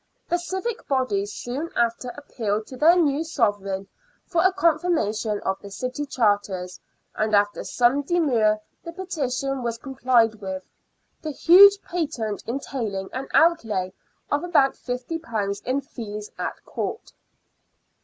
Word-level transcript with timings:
The 0.29 0.39
civic 0.39 0.87
body 0.87 1.27
soon 1.27 1.69
after 1.75 2.09
appealed 2.17 2.65
to 2.65 2.75
their 2.75 2.95
new 2.95 3.23
Sovereign 3.23 3.87
for 4.25 4.43
a 4.43 4.51
confirmation 4.51 5.39
of 5.41 5.59
the 5.61 5.69
city 5.69 6.07
charters, 6.07 6.79
and 7.13 7.35
after 7.35 7.63
some 7.63 8.01
demur 8.01 8.59
the 8.83 8.93
petition 8.93 9.61
was 9.61 9.77
complied 9.77 10.41
with, 10.41 10.67
the 11.21 11.29
huge 11.29 11.79
patent 11.83 12.41
entailing 12.47 13.09
an 13.13 13.27
outlay 13.35 13.93
of 14.31 14.43
about 14.43 14.73
£50 14.73 15.63
in 15.65 15.81
fees 15.81 16.31
at 16.35 16.65
Court. 16.65 17.13